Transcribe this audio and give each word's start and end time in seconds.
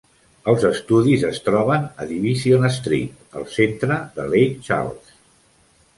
Els 0.53 0.63
estudis 0.69 1.25
es 1.27 1.41
troben 1.49 1.85
a 2.05 2.09
Division 2.13 2.67
Street 2.79 3.39
al 3.41 3.47
centre 3.59 3.99
de 4.19 4.29
Lake 4.33 4.59
Charles. 4.71 5.17